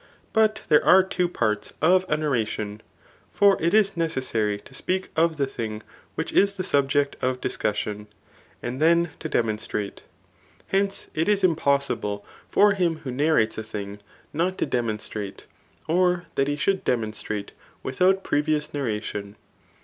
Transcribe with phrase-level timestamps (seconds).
[0.33, 2.81] But there are two parts of an oration;
[3.31, 5.83] for it is necessary to speak of the thing
[6.15, 6.87] which is the sut) CHAP.
[6.87, 6.97] Xin.
[6.97, 7.03] RHBTORIC.
[7.03, 8.07] 23S ject of discussion,
[8.63, 10.01] and thai to demonstrate.
[10.69, 13.99] Hence, it is impossible for him who narrates a thing
[14.33, 15.41] not to de^ monstrate,
[15.87, 17.51] or that he should demonstrate
[17.83, 19.35] without pre* vious narration.